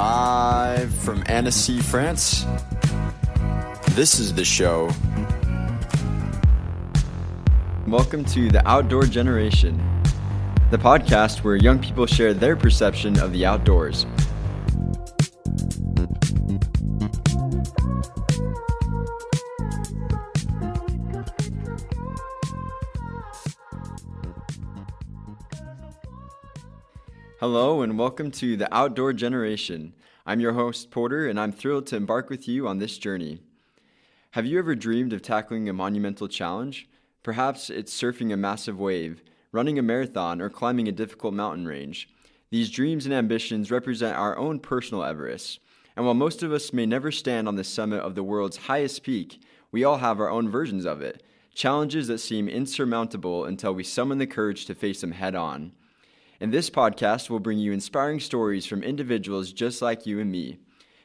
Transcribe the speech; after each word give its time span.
Live 0.00 0.94
from 0.94 1.24
Annecy, 1.26 1.80
France. 1.80 2.46
This 3.96 4.20
is 4.20 4.32
the 4.32 4.44
show. 4.44 4.92
Welcome 7.88 8.24
to 8.26 8.48
The 8.48 8.62
Outdoor 8.64 9.06
Generation, 9.06 9.76
the 10.70 10.78
podcast 10.78 11.42
where 11.42 11.56
young 11.56 11.80
people 11.80 12.06
share 12.06 12.32
their 12.32 12.54
perception 12.54 13.18
of 13.18 13.32
the 13.32 13.44
outdoors. 13.44 14.06
Hello, 27.40 27.82
and 27.82 27.96
welcome 27.96 28.32
to 28.32 28.56
The 28.56 28.74
Outdoor 28.74 29.12
Generation. 29.12 29.94
I'm 30.26 30.40
your 30.40 30.54
host, 30.54 30.90
Porter, 30.90 31.28
and 31.28 31.38
I'm 31.38 31.52
thrilled 31.52 31.86
to 31.86 31.96
embark 31.96 32.30
with 32.30 32.48
you 32.48 32.66
on 32.66 32.78
this 32.78 32.98
journey. 32.98 33.38
Have 34.32 34.44
you 34.44 34.58
ever 34.58 34.74
dreamed 34.74 35.12
of 35.12 35.22
tackling 35.22 35.68
a 35.68 35.72
monumental 35.72 36.26
challenge? 36.26 36.88
Perhaps 37.22 37.70
it's 37.70 37.96
surfing 37.96 38.32
a 38.32 38.36
massive 38.36 38.80
wave, 38.80 39.22
running 39.52 39.78
a 39.78 39.82
marathon, 39.82 40.40
or 40.40 40.50
climbing 40.50 40.88
a 40.88 40.92
difficult 40.92 41.32
mountain 41.32 41.64
range. 41.64 42.08
These 42.50 42.72
dreams 42.72 43.06
and 43.06 43.14
ambitions 43.14 43.70
represent 43.70 44.16
our 44.16 44.36
own 44.36 44.58
personal 44.58 45.04
Everest. 45.04 45.60
And 45.94 46.04
while 46.04 46.14
most 46.14 46.42
of 46.42 46.50
us 46.50 46.72
may 46.72 46.86
never 46.86 47.12
stand 47.12 47.46
on 47.46 47.54
the 47.54 47.62
summit 47.62 48.00
of 48.00 48.16
the 48.16 48.24
world's 48.24 48.56
highest 48.56 49.04
peak, 49.04 49.40
we 49.70 49.84
all 49.84 49.98
have 49.98 50.18
our 50.18 50.28
own 50.28 50.48
versions 50.48 50.84
of 50.84 51.00
it. 51.02 51.22
Challenges 51.54 52.08
that 52.08 52.18
seem 52.18 52.48
insurmountable 52.48 53.44
until 53.44 53.72
we 53.72 53.84
summon 53.84 54.18
the 54.18 54.26
courage 54.26 54.66
to 54.66 54.74
face 54.74 55.02
them 55.02 55.12
head 55.12 55.36
on. 55.36 55.70
In 56.40 56.52
this 56.52 56.70
podcast, 56.70 57.28
we'll 57.28 57.40
bring 57.40 57.58
you 57.58 57.72
inspiring 57.72 58.20
stories 58.20 58.64
from 58.64 58.84
individuals 58.84 59.52
just 59.52 59.82
like 59.82 60.06
you 60.06 60.20
and 60.20 60.30
me. 60.30 60.58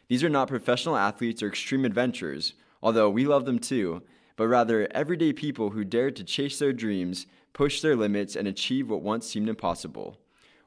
These 0.08 0.24
are 0.24 0.30
not 0.30 0.48
professional 0.48 0.96
athletes 0.96 1.42
or 1.42 1.48
extreme 1.48 1.86
adventurers, 1.86 2.54
although 2.84 3.10
we 3.10 3.26
love 3.26 3.46
them 3.46 3.58
too, 3.58 4.04
but 4.36 4.48
rather 4.48 4.88
everyday 4.92 5.34
people 5.34 5.72
who 5.72 5.84
dared 5.84 6.16
to 6.18 6.24
chase 6.24 6.60
their 6.60 6.72
dreams, 6.72 7.26
push 7.52 7.82
their 7.82 7.96
limits, 7.96 8.36
and 8.36 8.48
achieve 8.48 8.92
what 8.92 9.02
once 9.02 9.26
seemed 9.26 9.50
impossible. 9.50 10.20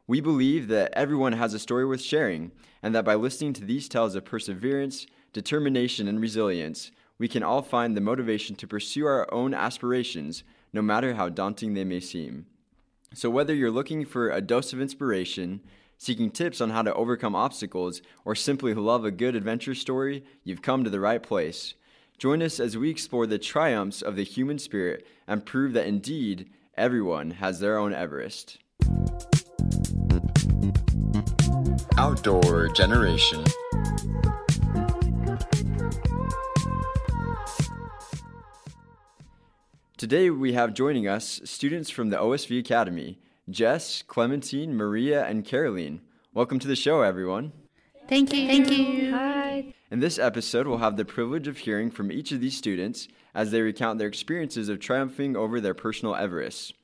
We 0.09 0.21
believe 0.21 0.67
that 0.67 0.93
everyone 0.95 1.35
has 1.35 1.55
a 1.55 1.61
story 1.61 1.87
worth 1.87 2.03
sharing, 2.03 2.51
and 2.83 2.93
that 2.93 3.05
by 3.05 3.15
listening 3.15 3.53
to 3.55 3.65
these 3.65 3.89
tales 3.89 4.17
of 4.17 4.25
perseverance, 4.25 5.07
determination, 5.33 6.09
and 6.09 6.21
resilience, 6.21 6.91
we 7.19 7.29
can 7.29 7.45
all 7.45 7.63
find 7.63 7.97
the 7.97 8.01
motivation 8.01 8.57
to 8.57 8.67
pursue 8.67 9.07
our 9.07 9.33
own 9.33 9.55
aspirations, 9.55 10.43
no 10.73 10.83
matter 10.83 11.15
how 11.15 11.29
daunting 11.29 11.75
they 11.75 11.85
may 11.85 12.01
seem. 12.01 12.47
So, 13.15 13.31
whether 13.31 13.55
you're 13.55 13.71
looking 13.71 14.05
for 14.05 14.31
a 14.31 14.41
dose 14.41 14.73
of 14.73 14.81
inspiration, 14.81 15.61
seeking 15.97 16.31
tips 16.31 16.61
on 16.61 16.71
how 16.71 16.83
to 16.83 16.95
overcome 16.95 17.35
obstacles, 17.35 18.03
or 18.25 18.35
simply 18.35 18.75
love 18.75 19.05
a 19.05 19.11
good 19.11 19.35
adventure 19.35 19.75
story, 19.75 20.25
you've 20.45 20.63
come 20.63 20.85
to 20.85 20.91
the 20.91 21.01
right 21.01 21.23
place. 21.23 21.75
Join 22.19 22.43
us 22.43 22.59
as 22.59 22.77
we 22.77 22.91
explore 22.91 23.27
the 23.27 23.39
triumphs 23.39 24.03
of 24.03 24.17
the 24.17 24.25
human 24.25 24.59
spirit 24.59 25.07
and 25.27 25.45
prove 25.45 25.73
that 25.75 25.87
indeed 25.87 26.51
everyone 26.77 27.33
has 27.33 27.61
their 27.61 27.79
own 27.79 27.93
Everest. 27.93 28.59
Outdoor 31.99 32.69
Generation. 32.69 33.45
Today 39.99 40.29
we 40.29 40.53
have 40.53 40.75
joining 40.75 41.09
us 41.09 41.41
students 41.45 41.89
from 41.89 42.11
the 42.11 42.19
OSV 42.19 42.59
Academy 42.59 43.19
Jess, 43.49 44.03
Clementine, 44.03 44.77
Maria, 44.77 45.25
and 45.25 45.43
Caroline. 45.43 46.03
Welcome 46.35 46.59
to 46.59 46.69
the 46.69 46.77
show, 46.77 47.01
everyone. 47.01 47.55
Thank 48.07 48.31
you. 48.35 48.47
Thank 48.47 48.71
you. 48.71 49.11
Hi. 49.13 49.73
In 49.91 50.01
this 50.01 50.19
episode, 50.19 50.67
we'll 50.67 50.77
have 50.77 50.99
the 50.99 51.07
privilege 51.07 51.49
of 51.49 51.57
hearing 51.57 51.91
from 51.91 52.13
each 52.13 52.31
of 52.31 52.43
these 52.43 52.59
students 52.59 53.09
as 53.35 53.51
they 53.51 53.63
recount 53.63 53.99
their 53.99 54.07
experiences 54.07 54.69
of 54.69 54.81
triumphing 54.81 55.35
over 55.35 55.63
their 55.63 55.73
personal 55.73 56.15
Everest. 56.15 56.75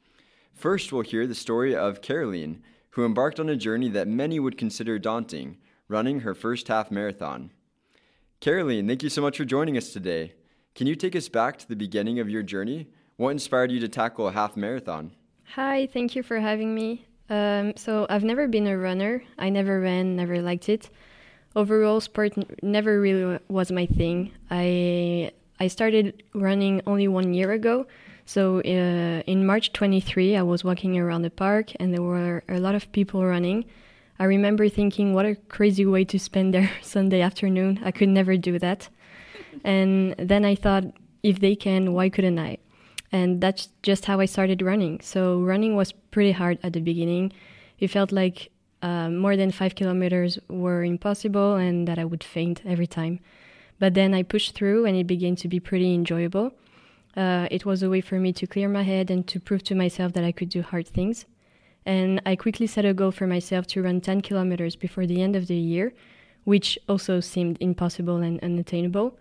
First, 0.54 0.90
we'll 0.90 1.02
hear 1.02 1.26
the 1.26 1.34
story 1.34 1.76
of 1.76 2.00
Caroline, 2.00 2.62
who 2.92 3.04
embarked 3.04 3.38
on 3.38 3.50
a 3.50 3.56
journey 3.56 3.90
that 3.90 4.08
many 4.08 4.40
would 4.40 4.56
consider 4.56 4.98
daunting, 4.98 5.58
running 5.86 6.20
her 6.20 6.34
first 6.34 6.68
half 6.68 6.90
marathon. 6.90 7.50
Caroline, 8.40 8.88
thank 8.88 9.02
you 9.02 9.10
so 9.10 9.20
much 9.20 9.36
for 9.36 9.44
joining 9.44 9.76
us 9.76 9.92
today. 9.92 10.32
Can 10.74 10.86
you 10.86 10.96
take 10.96 11.14
us 11.14 11.28
back 11.28 11.58
to 11.58 11.68
the 11.68 11.76
beginning 11.76 12.18
of 12.18 12.30
your 12.30 12.42
journey? 12.42 12.88
What 13.16 13.30
inspired 13.30 13.70
you 13.70 13.80
to 13.80 13.88
tackle 13.88 14.28
a 14.28 14.32
half 14.32 14.56
marathon? 14.56 15.12
Hi, 15.54 15.86
thank 15.86 16.16
you 16.16 16.22
for 16.22 16.40
having 16.40 16.74
me. 16.74 17.04
Um, 17.28 17.74
so, 17.76 18.06
I've 18.10 18.24
never 18.24 18.48
been 18.48 18.66
a 18.66 18.76
runner. 18.76 19.22
I 19.38 19.48
never 19.48 19.80
ran, 19.80 20.16
never 20.16 20.42
liked 20.42 20.68
it. 20.68 20.90
Overall, 21.54 22.00
sport 22.00 22.32
never 22.62 23.00
really 23.00 23.38
was 23.48 23.70
my 23.70 23.86
thing. 23.86 24.32
I 24.50 25.32
I 25.60 25.68
started 25.68 26.22
running 26.34 26.80
only 26.86 27.08
one 27.08 27.34
year 27.34 27.52
ago. 27.52 27.86
So, 28.24 28.58
uh, 28.60 29.22
in 29.26 29.46
March 29.46 29.72
23, 29.72 30.36
I 30.36 30.42
was 30.42 30.64
walking 30.64 30.98
around 30.98 31.22
the 31.22 31.30
park 31.30 31.72
and 31.78 31.92
there 31.92 32.02
were 32.02 32.42
a 32.48 32.58
lot 32.58 32.74
of 32.74 32.90
people 32.92 33.24
running. 33.24 33.64
I 34.18 34.24
remember 34.24 34.68
thinking, 34.68 35.14
what 35.14 35.26
a 35.26 35.34
crazy 35.34 35.84
way 35.84 36.04
to 36.06 36.18
spend 36.18 36.54
their 36.54 36.70
Sunday 36.82 37.20
afternoon. 37.20 37.80
I 37.84 37.90
could 37.90 38.08
never 38.08 38.36
do 38.36 38.58
that. 38.58 38.88
And 39.64 40.14
then 40.18 40.44
I 40.44 40.54
thought, 40.54 40.84
if 41.22 41.40
they 41.40 41.54
can, 41.54 41.92
why 41.92 42.08
couldn't 42.08 42.38
I? 42.38 42.58
And 43.12 43.40
that's 43.40 43.68
just 43.82 44.06
how 44.06 44.20
I 44.20 44.24
started 44.24 44.62
running. 44.62 45.00
So 45.00 45.40
running 45.40 45.76
was 45.76 45.92
pretty 45.92 46.32
hard 46.32 46.58
at 46.62 46.72
the 46.72 46.80
beginning. 46.80 47.32
It 47.78 47.88
felt 47.88 48.10
like 48.10 48.50
uh, 48.80 49.10
more 49.10 49.36
than 49.36 49.50
five 49.50 49.74
kilometers 49.74 50.38
were 50.48 50.82
impossible 50.82 51.56
and 51.56 51.86
that 51.86 51.98
I 51.98 52.04
would 52.04 52.24
faint 52.24 52.62
every 52.64 52.86
time. 52.86 53.20
But 53.78 53.94
then 53.94 54.14
I 54.14 54.22
pushed 54.22 54.54
through 54.54 54.86
and 54.86 54.96
it 54.96 55.06
began 55.06 55.36
to 55.36 55.48
be 55.48 55.60
pretty 55.60 55.94
enjoyable. 55.94 56.52
Uh, 57.14 57.48
it 57.50 57.66
was 57.66 57.82
a 57.82 57.90
way 57.90 58.00
for 58.00 58.18
me 58.18 58.32
to 58.32 58.46
clear 58.46 58.68
my 58.68 58.82
head 58.82 59.10
and 59.10 59.26
to 59.28 59.38
prove 59.38 59.62
to 59.64 59.74
myself 59.74 60.14
that 60.14 60.24
I 60.24 60.32
could 60.32 60.48
do 60.48 60.62
hard 60.62 60.88
things. 60.88 61.26
And 61.84 62.22
I 62.24 62.36
quickly 62.36 62.66
set 62.66 62.84
a 62.84 62.94
goal 62.94 63.10
for 63.10 63.26
myself 63.26 63.66
to 63.68 63.82
run 63.82 64.00
10 64.00 64.22
kilometers 64.22 64.76
before 64.76 65.06
the 65.06 65.20
end 65.20 65.36
of 65.36 65.48
the 65.48 65.56
year, 65.56 65.92
which 66.44 66.78
also 66.88 67.20
seemed 67.20 67.58
impossible 67.60 68.18
and 68.18 68.42
unattainable. 68.42 69.18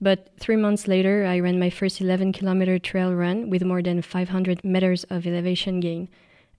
But 0.00 0.30
three 0.38 0.56
months 0.56 0.86
later, 0.86 1.24
I 1.24 1.40
ran 1.40 1.58
my 1.58 1.70
first 1.70 2.00
11 2.00 2.32
kilometer 2.32 2.78
trail 2.78 3.14
run 3.14 3.48
with 3.50 3.64
more 3.64 3.82
than 3.82 4.02
500 4.02 4.64
meters 4.64 5.04
of 5.04 5.26
elevation 5.26 5.80
gain. 5.80 6.08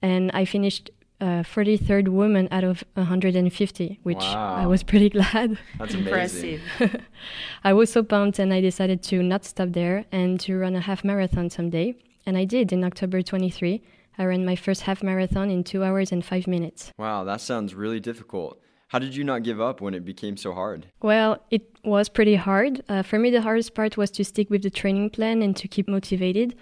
And 0.01 0.31
I 0.33 0.45
finished 0.45 0.89
uh, 1.19 1.43
43rd 1.43 2.09
woman 2.09 2.47
out 2.51 2.63
of 2.63 2.83
150, 2.95 3.99
which 4.03 4.17
Wow. 4.17 4.55
I 4.55 4.65
was 4.67 4.83
pretty 4.83 5.09
glad. 5.17 5.57
That's 5.77 5.93
Impressive. 5.93 6.61
I 7.63 7.73
was 7.73 7.91
so 7.91 8.03
pumped, 8.03 8.39
and 8.39 8.53
I 8.53 8.61
decided 8.61 9.01
to 9.03 9.21
not 9.23 9.45
stop 9.45 9.69
there 9.71 10.05
and 10.11 10.39
to 10.41 10.57
run 10.57 10.75
a 10.75 10.81
half 10.81 11.03
marathon 11.03 11.49
someday. 11.49 11.95
And 12.25 12.37
I 12.37 12.45
did 12.45 12.71
in 12.71 12.83
October 12.83 13.21
23. 13.21 13.81
I 14.19 14.25
ran 14.25 14.45
my 14.45 14.55
first 14.55 14.81
half 14.83 15.03
marathon 15.03 15.49
in 15.49 15.63
two 15.63 15.83
hours 15.83 16.11
and 16.11 16.25
five 16.25 16.47
minutes. 16.47 16.91
Wow, 16.97 17.23
that 17.23 17.41
sounds 17.41 17.75
really 17.75 17.99
difficult. 17.99 18.59
How 18.87 18.99
did 18.99 19.15
you 19.15 19.25
not 19.25 19.43
give 19.43 19.59
up 19.59 19.81
when 19.81 19.93
it 19.93 20.05
became 20.05 20.37
so 20.37 20.53
hard? 20.53 20.87
Well, 21.01 21.43
it 21.51 21.77
was 21.83 22.07
pretty 22.07 22.35
hard. 22.35 22.81
Uh, 22.87 23.03
for 23.03 23.19
me, 23.19 23.29
the 23.29 23.41
hardest 23.41 23.75
part 23.75 23.97
was 23.97 24.09
to 24.11 24.23
stick 24.23 24.49
with 24.49 24.63
the 24.63 24.69
training 24.69 25.09
plan 25.09 25.41
and 25.41 25.55
to 25.57 25.67
keep 25.67 25.89
motivated. 25.89 26.55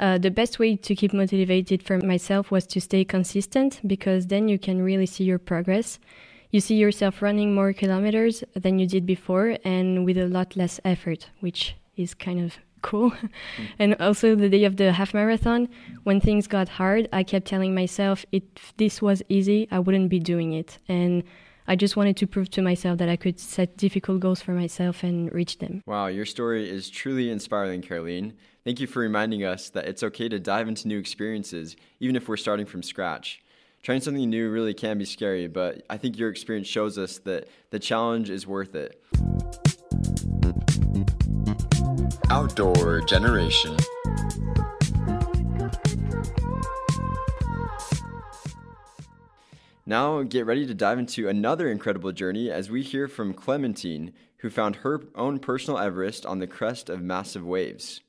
Uh, 0.00 0.16
the 0.16 0.30
best 0.30 0.58
way 0.58 0.76
to 0.76 0.94
keep 0.94 1.12
motivated 1.12 1.82
for 1.82 1.98
myself 1.98 2.50
was 2.50 2.66
to 2.68 2.80
stay 2.80 3.04
consistent 3.04 3.80
because 3.86 4.28
then 4.28 4.48
you 4.48 4.58
can 4.58 4.80
really 4.80 5.04
see 5.04 5.24
your 5.24 5.38
progress. 5.38 5.98
You 6.50 6.60
see 6.60 6.76
yourself 6.76 7.20
running 7.20 7.54
more 7.54 7.74
kilometers 7.74 8.42
than 8.54 8.78
you 8.78 8.86
did 8.86 9.04
before 9.04 9.58
and 9.62 10.06
with 10.06 10.16
a 10.16 10.28
lot 10.28 10.56
less 10.56 10.80
effort, 10.82 11.28
which 11.40 11.76
is 11.96 12.14
kind 12.14 12.40
of 12.40 12.56
cool. 12.80 13.12
and 13.78 13.94
also 14.00 14.34
the 14.34 14.48
day 14.48 14.64
of 14.64 14.76
the 14.76 14.92
half 14.92 15.12
marathon, 15.12 15.68
when 16.04 16.20
things 16.20 16.46
got 16.46 16.70
hard, 16.70 17.06
I 17.12 17.22
kept 17.22 17.46
telling 17.46 17.74
myself 17.74 18.24
if 18.32 18.44
this 18.78 19.02
was 19.02 19.22
easy, 19.28 19.68
I 19.70 19.78
wouldn't 19.78 20.08
be 20.08 20.20
doing 20.20 20.52
it. 20.52 20.78
And 20.88 21.22
I 21.68 21.74
just 21.74 21.96
wanted 21.96 22.16
to 22.18 22.26
prove 22.26 22.48
to 22.50 22.62
myself 22.62 22.98
that 22.98 23.08
I 23.08 23.16
could 23.16 23.40
set 23.40 23.76
difficult 23.76 24.20
goals 24.20 24.40
for 24.40 24.52
myself 24.52 25.02
and 25.02 25.32
reach 25.32 25.58
them. 25.58 25.82
Wow, 25.84 26.06
your 26.06 26.24
story 26.24 26.70
is 26.70 26.88
truly 26.88 27.30
inspiring, 27.30 27.82
Caroline. 27.82 28.34
Thank 28.64 28.78
you 28.78 28.86
for 28.86 29.00
reminding 29.00 29.44
us 29.44 29.68
that 29.70 29.86
it's 29.86 30.02
okay 30.04 30.28
to 30.28 30.38
dive 30.38 30.68
into 30.68 30.86
new 30.86 30.98
experiences, 30.98 31.76
even 31.98 32.14
if 32.14 32.28
we're 32.28 32.36
starting 32.36 32.66
from 32.66 32.82
scratch. 32.82 33.42
Trying 33.82 34.00
something 34.00 34.28
new 34.30 34.50
really 34.50 34.74
can 34.74 34.98
be 34.98 35.04
scary, 35.04 35.48
but 35.48 35.84
I 35.90 35.96
think 35.96 36.18
your 36.18 36.30
experience 36.30 36.68
shows 36.68 36.98
us 36.98 37.18
that 37.20 37.48
the 37.70 37.78
challenge 37.78 38.30
is 38.30 38.46
worth 38.46 38.74
it. 38.74 39.02
Outdoor 42.30 43.00
Generation. 43.02 43.76
Now, 49.88 50.24
get 50.24 50.46
ready 50.46 50.66
to 50.66 50.74
dive 50.74 50.98
into 50.98 51.28
another 51.28 51.70
incredible 51.70 52.10
journey 52.10 52.50
as 52.50 52.68
we 52.68 52.82
hear 52.82 53.06
from 53.06 53.32
Clementine, 53.32 54.12
who 54.38 54.50
found 54.50 54.76
her 54.76 55.00
own 55.14 55.38
personal 55.38 55.78
Everest 55.78 56.26
on 56.26 56.40
the 56.40 56.48
crest 56.48 56.90
of 56.90 57.00
massive 57.00 57.46
waves. 57.46 58.00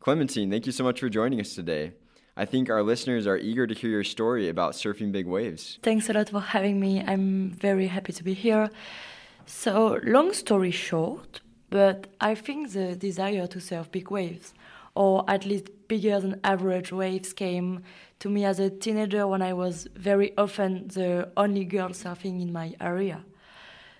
Clementine, 0.00 0.50
thank 0.50 0.66
you 0.66 0.72
so 0.72 0.82
much 0.82 0.98
for 0.98 1.08
joining 1.08 1.40
us 1.40 1.54
today. 1.54 1.92
I 2.36 2.46
think 2.46 2.68
our 2.68 2.82
listeners 2.82 3.28
are 3.28 3.38
eager 3.38 3.64
to 3.64 3.74
hear 3.74 3.90
your 3.90 4.02
story 4.02 4.48
about 4.48 4.72
surfing 4.72 5.12
big 5.12 5.28
waves. 5.28 5.78
Thanks 5.84 6.10
a 6.10 6.14
lot 6.14 6.30
for 6.30 6.40
having 6.40 6.80
me. 6.80 7.00
I'm 7.00 7.52
very 7.52 7.86
happy 7.86 8.12
to 8.12 8.24
be 8.24 8.34
here. 8.34 8.68
So, 9.46 10.00
long 10.02 10.32
story 10.32 10.72
short, 10.72 11.42
but 11.70 12.08
I 12.20 12.34
think 12.34 12.72
the 12.72 12.96
desire 12.96 13.46
to 13.46 13.60
surf 13.60 13.92
big 13.92 14.10
waves, 14.10 14.52
or 14.96 15.24
at 15.30 15.46
least 15.46 15.68
bigger 15.88 16.20
than 16.20 16.40
average 16.44 16.92
waves, 16.92 17.32
came 17.32 17.82
to 18.20 18.28
me 18.28 18.44
as 18.44 18.58
a 18.58 18.70
teenager 18.70 19.26
when 19.26 19.42
I 19.42 19.52
was 19.52 19.86
very 19.94 20.36
often 20.36 20.88
the 20.88 21.30
only 21.36 21.64
girl 21.64 21.90
surfing 21.90 22.40
in 22.40 22.52
my 22.52 22.74
area. 22.80 23.24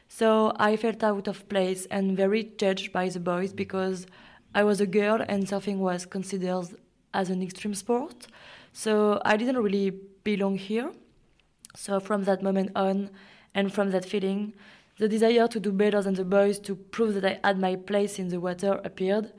So 0.09 0.53
I 0.57 0.77
felt 0.77 1.03
out 1.03 1.29
of 1.29 1.49
place 1.49 1.87
and 1.87 2.17
very 2.17 2.45
judged 2.57 2.93
by 2.93 3.09
the 3.09 3.21
boys 3.21 3.53
because 3.53 4.07
I 4.55 4.63
was 4.65 4.81
a 4.81 4.87
girl 4.87 5.25
and 5.29 5.47
surfing 5.47 5.79
was 5.79 6.07
considered 6.07 6.69
as 7.13 7.31
an 7.31 7.43
extreme 7.43 7.75
sport. 7.75 8.27
So 8.73 9.21
I 9.25 9.37
didn't 9.37 9.59
really 9.59 9.91
belong 10.23 10.59
here. 10.59 10.93
So 11.75 12.01
from 12.01 12.25
that 12.25 12.43
moment 12.43 12.71
on, 12.77 13.11
and 13.55 13.73
from 13.73 13.91
that 13.91 14.05
feeling, 14.05 14.53
the 14.99 15.09
desire 15.09 15.49
to 15.49 15.61
do 15.61 15.73
better 15.73 16.03
than 16.03 16.15
the 16.15 16.25
boys 16.25 16.59
to 16.61 16.75
prove 16.75 17.15
that 17.15 17.25
I 17.25 17.47
had 17.47 17.59
my 17.59 17.77
place 17.77 18.19
in 18.19 18.29
the 18.29 18.41
water 18.41 18.81
appeared. 18.85 19.33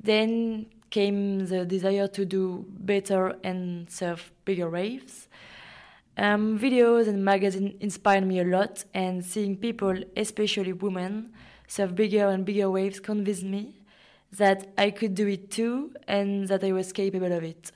Then 0.00 0.66
came 0.90 1.46
the 1.46 1.64
desire 1.64 2.08
to 2.08 2.24
do 2.24 2.64
better 2.68 3.36
and 3.44 3.90
surf 3.90 4.32
bigger 4.44 4.70
waves. 4.70 5.28
Um, 6.16 6.58
videos 6.58 7.06
and 7.06 7.24
magazines 7.24 7.74
inspired 7.80 8.26
me 8.26 8.40
a 8.40 8.44
lot, 8.44 8.84
and 8.92 9.24
seeing 9.24 9.56
people, 9.56 9.94
especially 10.16 10.72
women, 10.72 11.32
surf 11.68 11.94
bigger 11.94 12.28
and 12.28 12.44
bigger 12.44 12.70
waves 12.70 12.98
convinced 12.98 13.44
me 13.44 13.78
that 14.32 14.72
I 14.76 14.90
could 14.90 15.14
do 15.14 15.26
it 15.26 15.50
too 15.50 15.92
and 16.06 16.48
that 16.48 16.64
I 16.64 16.72
was 16.72 16.92
capable 16.92 17.32
of 17.32 17.44
it. 17.44 17.72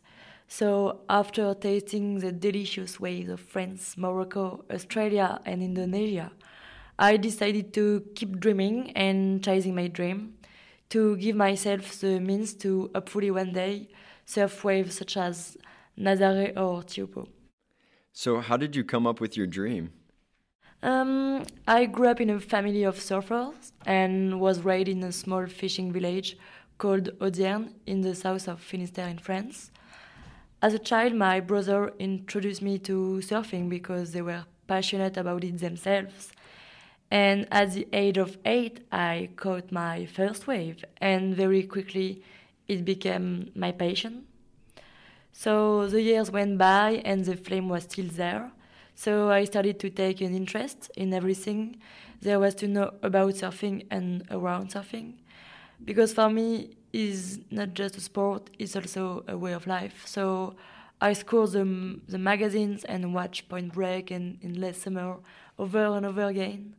So, 0.49 1.01
after 1.09 1.55
tasting 1.55 2.19
the 2.19 2.31
delicious 2.31 3.01
waves 3.01 3.31
of 3.31 3.41
France, 3.41 3.97
Morocco, 3.97 4.65
Australia, 4.71 5.41
and 5.47 5.63
Indonesia, 5.63 6.31
I 6.99 7.17
decided 7.17 7.73
to 7.75 8.05
keep 8.15 8.39
dreaming 8.39 8.91
and 8.91 9.43
chasing 9.43 9.75
my 9.75 9.87
dream, 9.87 10.35
to 10.93 11.17
give 11.17 11.37
myself 11.37 12.01
the 12.01 12.21
means 12.21 12.53
to 12.53 12.91
hopefully 12.95 13.31
one 13.31 13.53
day 13.53 13.89
surf 14.27 14.63
waves 14.63 14.97
such 14.97 15.17
as 15.17 15.57
Nazare 15.99 16.51
or 16.57 16.83
Teahupo'o. 16.83 17.29
So, 18.13 18.41
how 18.41 18.59
did 18.59 18.77
you 18.77 18.85
come 18.85 19.07
up 19.07 19.19
with 19.19 19.35
your 19.35 19.47
dream? 19.47 19.93
Um, 20.83 21.45
I 21.67 21.87
grew 21.87 22.09
up 22.09 22.21
in 22.21 22.29
a 22.29 22.41
family 22.41 22.83
of 22.83 22.97
surfers 22.97 23.73
and 23.87 24.39
was 24.39 24.61
raised 24.61 24.89
in 24.89 25.03
a 25.03 25.13
small 25.13 25.47
fishing 25.47 25.93
village 25.93 26.37
called 26.77 27.09
Audierne 27.21 27.73
in 27.87 28.03
the 28.03 28.15
south 28.15 28.47
of 28.49 28.61
Finistère 28.61 29.11
in 29.11 29.19
France. 29.19 29.71
As 30.61 30.75
a 30.75 30.79
child, 30.79 31.15
my 31.15 31.41
brother 31.41 31.93
introduced 31.99 32.61
me 32.61 32.79
to 32.81 33.21
surfing 33.23 33.71
because 33.71 34.13
they 34.13 34.21
were 34.21 34.45
passionate 34.67 35.17
about 35.17 35.43
it 35.45 35.59
themselves. 35.59 36.33
And 37.13 37.47
at 37.53 37.75
the 37.75 37.87
age 37.93 38.17
of 38.17 38.39
eight, 38.47 38.87
I 38.91 39.29
caught 39.37 39.71
my 39.71 40.07
first 40.07 40.47
wave, 40.47 40.83
and 40.97 41.37
very 41.37 41.63
quickly 41.63 42.23
it 42.69 42.87
became 42.87 43.51
my 43.55 43.71
passion. 43.71 44.25
So 45.31 45.87
the 45.89 46.01
years 46.01 46.31
went 46.31 46.57
by, 46.57 47.03
and 47.05 47.23
the 47.23 47.37
flame 47.37 47.69
was 47.69 47.83
still 47.83 48.09
there. 48.09 48.51
So 48.95 49.29
I 49.29 49.45
started 49.45 49.79
to 49.81 49.91
take 49.91 50.23
an 50.23 50.35
interest 50.35 50.91
in 50.97 51.13
everything 51.13 51.83
there 52.23 52.41
was 52.41 52.55
to 52.55 52.67
know 52.67 52.95
about 53.03 53.35
surfing 53.35 53.85
and 53.91 54.25
around 54.31 54.71
surfing. 54.71 55.13
Because 55.85 56.15
for 56.15 56.31
me, 56.31 56.71
it's 56.95 57.41
not 57.51 57.75
just 57.75 57.99
a 57.99 58.01
sport, 58.01 58.49
it's 58.59 58.75
also 58.75 59.23
a 59.29 59.37
way 59.37 59.53
of 59.53 59.67
life. 59.67 60.05
So 60.07 60.55
I 60.99 61.13
scored 61.13 61.51
the, 61.51 62.01
the 62.09 62.19
magazines 62.19 62.85
and 62.85 63.13
watched 63.13 63.51
Point 63.51 63.75
Break 63.75 64.11
and 64.11 64.39
Endless 64.43 64.81
Summer 64.81 65.17
over 65.59 65.85
and 65.97 66.07
over 66.07 66.23
again. 66.23 66.75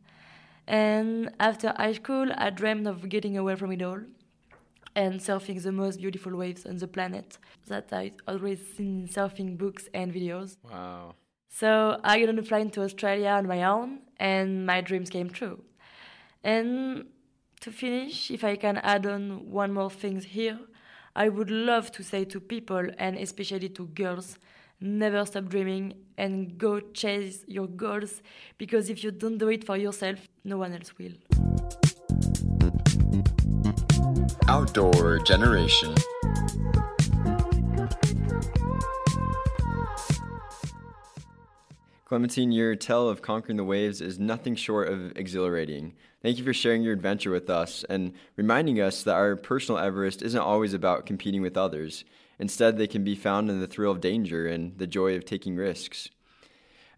And 0.66 1.30
after 1.38 1.74
high 1.76 1.92
school, 1.92 2.30
I 2.36 2.50
dreamed 2.50 2.86
of 2.86 3.08
getting 3.08 3.36
away 3.36 3.56
from 3.56 3.72
it 3.72 3.82
all 3.82 4.00
and 4.96 5.20
surfing 5.20 5.62
the 5.62 5.72
most 5.72 6.00
beautiful 6.00 6.36
waves 6.36 6.64
on 6.66 6.76
the 6.78 6.86
planet 6.86 7.38
that 7.66 7.92
I 7.92 8.12
always 8.28 8.60
seen 8.76 9.00
in 9.02 9.08
surfing 9.08 9.58
books 9.58 9.88
and 9.92 10.12
videos. 10.12 10.56
Wow. 10.70 11.14
So 11.48 12.00
I 12.02 12.20
got 12.20 12.28
on 12.30 12.38
a 12.38 12.42
plane 12.42 12.70
to 12.70 12.82
Australia 12.82 13.28
on 13.28 13.46
my 13.46 13.62
own, 13.64 14.00
and 14.18 14.66
my 14.66 14.80
dreams 14.80 15.10
came 15.10 15.30
true. 15.30 15.62
And 16.42 17.06
to 17.60 17.70
finish, 17.70 18.30
if 18.30 18.44
I 18.44 18.56
can 18.56 18.78
add 18.78 19.06
on 19.06 19.50
one 19.50 19.72
more 19.72 19.90
thing 19.90 20.20
here, 20.20 20.58
I 21.16 21.28
would 21.28 21.50
love 21.50 21.92
to 21.92 22.02
say 22.02 22.24
to 22.24 22.40
people, 22.40 22.88
and 22.98 23.16
especially 23.16 23.68
to 23.70 23.86
girls, 23.86 24.38
never 24.80 25.24
stop 25.24 25.46
dreaming 25.46 25.94
and 26.16 26.58
go 26.58 26.80
chase 26.80 27.44
your 27.46 27.66
goals 27.66 28.22
because 28.58 28.90
if 28.90 29.02
you 29.02 29.10
don't 29.10 29.38
do 29.38 29.48
it 29.48 29.64
for 29.64 29.76
yourself, 29.76 30.28
no 30.44 30.58
one 30.58 30.72
else 30.72 30.96
will. 30.98 31.12
Outdoor 34.48 35.18
Generation. 35.20 35.94
Clementine, 42.04 42.52
your 42.52 42.76
tale 42.76 43.08
of 43.08 43.22
conquering 43.22 43.56
the 43.56 43.64
waves 43.64 44.00
is 44.00 44.18
nothing 44.18 44.54
short 44.54 44.88
of 44.88 45.16
exhilarating. 45.16 45.94
Thank 46.22 46.38
you 46.38 46.44
for 46.44 46.52
sharing 46.52 46.82
your 46.82 46.92
adventure 46.92 47.30
with 47.30 47.50
us 47.50 47.84
and 47.88 48.12
reminding 48.36 48.80
us 48.80 49.02
that 49.02 49.14
our 49.14 49.36
personal 49.36 49.80
Everest 49.80 50.22
isn't 50.22 50.40
always 50.40 50.74
about 50.74 51.06
competing 51.06 51.42
with 51.42 51.56
others. 51.56 52.04
Instead, 52.38 52.76
they 52.76 52.86
can 52.86 53.04
be 53.04 53.14
found 53.14 53.50
in 53.50 53.60
the 53.60 53.66
thrill 53.66 53.92
of 53.92 54.00
danger 54.00 54.46
and 54.46 54.76
the 54.78 54.86
joy 54.86 55.16
of 55.16 55.24
taking 55.24 55.56
risks. 55.56 56.08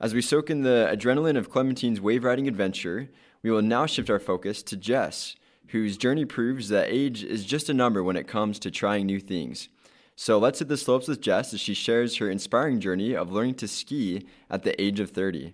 As 0.00 0.14
we 0.14 0.20
soak 0.20 0.50
in 0.50 0.62
the 0.62 0.88
adrenaline 0.90 1.38
of 1.38 1.50
Clementine's 1.50 2.00
wave 2.00 2.24
riding 2.24 2.48
adventure, 2.48 3.08
we 3.42 3.50
will 3.50 3.62
now 3.62 3.86
shift 3.86 4.10
our 4.10 4.18
focus 4.18 4.62
to 4.64 4.76
Jess, 4.76 5.36
whose 5.68 5.96
journey 5.96 6.24
proves 6.24 6.68
that 6.68 6.88
age 6.88 7.24
is 7.24 7.44
just 7.44 7.68
a 7.68 7.74
number 7.74 8.02
when 8.02 8.16
it 8.16 8.28
comes 8.28 8.58
to 8.58 8.70
trying 8.70 9.06
new 9.06 9.20
things. 9.20 9.68
So 10.14 10.38
let's 10.38 10.58
hit 10.58 10.68
the 10.68 10.76
slopes 10.76 11.08
with 11.08 11.20
Jess 11.20 11.52
as 11.52 11.60
she 11.60 11.74
shares 11.74 12.16
her 12.16 12.30
inspiring 12.30 12.80
journey 12.80 13.14
of 13.14 13.32
learning 13.32 13.56
to 13.56 13.68
ski 13.68 14.26
at 14.50 14.62
the 14.62 14.80
age 14.80 15.00
of 15.00 15.10
30. 15.10 15.52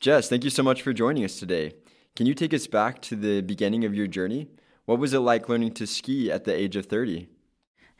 Jess, 0.00 0.28
thank 0.28 0.44
you 0.44 0.50
so 0.50 0.62
much 0.62 0.82
for 0.82 0.92
joining 0.92 1.24
us 1.24 1.38
today. 1.38 1.74
Can 2.16 2.26
you 2.26 2.34
take 2.34 2.52
us 2.52 2.66
back 2.66 3.00
to 3.02 3.16
the 3.16 3.40
beginning 3.40 3.84
of 3.84 3.94
your 3.94 4.08
journey? 4.08 4.48
What 4.84 4.98
was 4.98 5.14
it 5.14 5.20
like 5.20 5.48
learning 5.48 5.74
to 5.74 5.86
ski 5.86 6.30
at 6.30 6.44
the 6.44 6.54
age 6.54 6.74
of 6.74 6.86
30? 6.86 7.28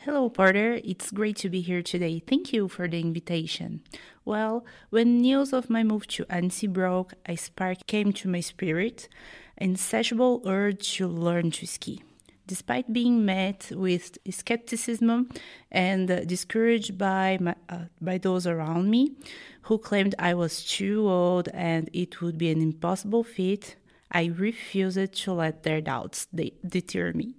Hello, 0.08 0.31
Porter. 0.31 0.81
It's 0.84 1.10
great 1.10 1.36
to 1.36 1.50
be 1.50 1.60
here 1.60 1.82
today. 1.82 2.22
Thank 2.27 2.50
you 2.50 2.67
for 2.67 2.88
the 2.88 2.98
invitation. 2.98 3.82
Well, 4.24 4.65
when 4.88 5.19
news 5.20 5.53
of 5.53 5.69
my 5.69 5.82
move 5.82 6.06
to 6.06 6.24
Annecy 6.31 6.67
broke, 6.67 7.12
a 7.27 7.36
spark 7.36 7.86
came 7.86 8.15
to 8.15 8.27
my 8.27 8.41
spirit, 8.41 9.06
insatiable 9.58 10.41
urge 10.46 10.94
to 10.94 11.06
learn 11.06 11.50
to 11.50 11.67
ski. 11.67 12.03
Despite 12.46 12.91
being 12.91 13.27
met 13.27 13.70
with 13.70 14.17
skepticism 14.31 15.29
and 15.70 16.27
discouraged 16.27 16.96
by 16.96 17.36
my, 17.38 17.55
uh, 17.69 17.84
by 18.00 18.17
those 18.17 18.46
around 18.46 18.88
me, 18.88 19.12
who 19.65 19.77
claimed 19.77 20.15
I 20.19 20.32
was 20.32 20.65
too 20.65 21.06
old 21.06 21.50
and 21.53 21.91
it 21.93 22.22
would 22.22 22.38
be 22.38 22.50
an 22.50 22.62
impossible 22.62 23.24
feat, 23.24 23.77
I 24.10 24.32
refused 24.34 25.12
to 25.24 25.34
let 25.34 25.65
their 25.65 25.82
doubts 25.82 26.29
de- 26.34 26.55
deter 26.67 27.12
me. 27.12 27.38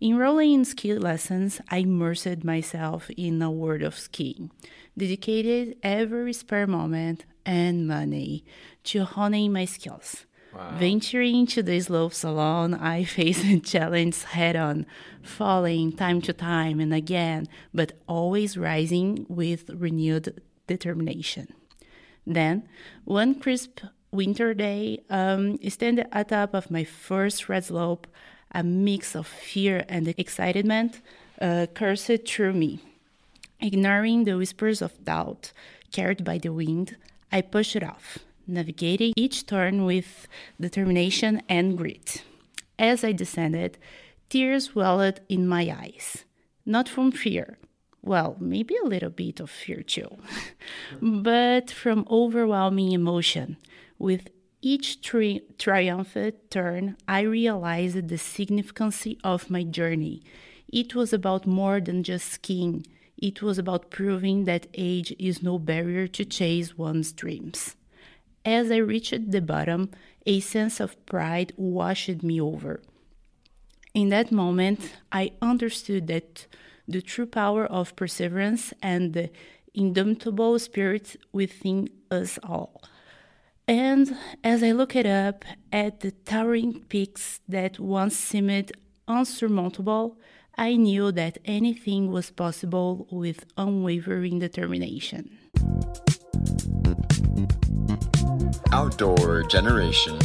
Enrolling 0.00 0.52
in 0.54 0.64
ski 0.64 0.94
lessons, 0.94 1.60
I 1.70 1.78
immersed 1.78 2.44
myself 2.44 3.10
in 3.16 3.42
a 3.42 3.50
world 3.50 3.82
of 3.82 3.98
skiing, 3.98 4.52
dedicated 4.96 5.76
every 5.82 6.32
spare 6.32 6.68
moment 6.68 7.24
and 7.44 7.88
money 7.88 8.44
to 8.84 9.04
honing 9.04 9.52
my 9.52 9.64
skills. 9.64 10.24
Wow. 10.54 10.76
Venturing 10.78 11.40
into 11.40 11.64
the 11.64 11.80
slopes 11.80 12.22
alone, 12.22 12.74
I 12.74 13.02
faced 13.16 13.64
challenges 13.64 14.22
head 14.22 14.54
on, 14.54 14.86
falling 15.20 15.92
time 15.92 16.22
to 16.22 16.32
time 16.32 16.78
and 16.78 16.94
again, 16.94 17.48
but 17.74 17.94
always 18.06 18.56
rising 18.56 19.26
with 19.28 19.68
renewed 19.68 20.40
determination. 20.68 21.52
Then, 22.24 22.68
one 23.04 23.40
crisp 23.40 23.80
winter 24.12 24.54
day, 24.54 25.02
um, 25.10 25.58
standing 25.68 26.06
at 26.12 26.28
the 26.28 26.36
top 26.36 26.54
of 26.54 26.70
my 26.70 26.84
first 26.84 27.48
red 27.48 27.64
slope, 27.64 28.06
a 28.52 28.62
mix 28.62 29.14
of 29.14 29.26
fear 29.26 29.84
and 29.88 30.08
excitement 30.16 31.00
uh, 31.40 31.66
coursed 31.74 32.26
through 32.26 32.54
me. 32.54 32.80
Ignoring 33.60 34.24
the 34.24 34.36
whispers 34.36 34.80
of 34.82 35.04
doubt 35.04 35.52
carried 35.92 36.24
by 36.24 36.38
the 36.38 36.52
wind, 36.52 36.96
I 37.32 37.40
pushed 37.40 37.76
it 37.76 37.82
off, 37.82 38.18
navigating 38.46 39.12
each 39.16 39.46
turn 39.46 39.84
with 39.84 40.28
determination 40.60 41.42
and 41.48 41.76
grit. 41.76 42.22
As 42.78 43.02
I 43.02 43.12
descended, 43.12 43.78
tears 44.28 44.74
welled 44.74 45.20
in 45.28 45.48
my 45.48 45.74
eyes, 45.76 46.24
not 46.64 46.88
from 46.88 47.10
fear. 47.10 47.58
Well, 48.02 48.36
maybe 48.38 48.74
a 48.76 48.86
little 48.86 49.10
bit 49.10 49.40
of 49.40 49.50
fear 49.50 49.82
too, 49.82 50.16
but 51.02 51.70
from 51.70 52.06
overwhelming 52.08 52.92
emotion, 52.92 53.56
with 53.98 54.28
each 54.60 55.00
tri- 55.00 55.42
triumphant 55.58 56.34
uh, 56.34 56.38
turn, 56.50 56.96
I 57.06 57.20
realized 57.20 58.08
the 58.08 58.18
significance 58.18 59.06
of 59.22 59.50
my 59.50 59.62
journey. 59.62 60.22
It 60.72 60.94
was 60.94 61.12
about 61.12 61.46
more 61.46 61.80
than 61.80 62.02
just 62.02 62.28
skiing, 62.28 62.86
it 63.16 63.42
was 63.42 63.58
about 63.58 63.90
proving 63.90 64.44
that 64.44 64.68
age 64.74 65.14
is 65.18 65.42
no 65.42 65.58
barrier 65.58 66.06
to 66.06 66.24
chase 66.24 66.78
one's 66.78 67.12
dreams. 67.12 67.74
As 68.44 68.70
I 68.70 68.76
reached 68.76 69.30
the 69.30 69.40
bottom, 69.40 69.90
a 70.24 70.40
sense 70.40 70.78
of 70.80 71.04
pride 71.06 71.52
washed 71.56 72.22
me 72.22 72.40
over. 72.40 72.80
In 73.94 74.10
that 74.10 74.30
moment, 74.30 74.92
I 75.10 75.32
understood 75.42 76.06
that 76.06 76.46
the 76.86 77.02
true 77.02 77.26
power 77.26 77.66
of 77.66 77.96
perseverance 77.96 78.72
and 78.80 79.12
the 79.12 79.30
indomitable 79.74 80.58
spirit 80.58 81.16
within 81.32 81.88
us 82.10 82.38
all. 82.42 82.82
And 83.68 84.16
as 84.42 84.62
I 84.62 84.72
looked 84.72 84.96
up 84.96 85.44
at 85.70 86.00
the 86.00 86.10
towering 86.10 86.84
peaks 86.88 87.40
that 87.46 87.78
once 87.78 88.16
seemed 88.16 88.72
unsurmountable, 89.06 90.16
I 90.56 90.76
knew 90.76 91.12
that 91.12 91.36
anything 91.44 92.10
was 92.10 92.30
possible 92.30 93.06
with 93.10 93.44
unwavering 93.58 94.38
determination. 94.38 95.36
Outdoor 98.72 99.42
Generation. 99.42 100.18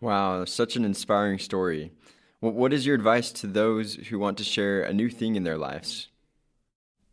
Wow, 0.00 0.44
such 0.44 0.74
an 0.74 0.84
inspiring 0.84 1.38
story. 1.38 1.92
What 2.40 2.72
is 2.72 2.84
your 2.84 2.96
advice 2.96 3.30
to 3.32 3.46
those 3.46 3.94
who 3.94 4.18
want 4.18 4.38
to 4.38 4.44
share 4.44 4.82
a 4.82 4.92
new 4.92 5.08
thing 5.08 5.36
in 5.36 5.44
their 5.44 5.56
lives? 5.56 6.08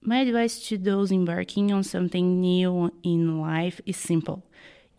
My 0.05 0.19
advice 0.19 0.67
to 0.67 0.77
those 0.77 1.13
embarking 1.13 1.71
on 1.71 1.83
something 1.83 2.41
new 2.41 2.91
in 3.03 3.39
life 3.39 3.79
is 3.85 3.95
simple 3.95 4.43